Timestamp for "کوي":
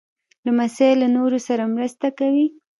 2.19-2.47